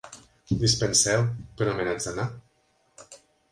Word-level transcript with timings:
Dispenseu, 0.63 1.27
però 1.61 1.77
me 1.81 1.87
n'haig 1.89 2.03
d'anar. 2.09 2.29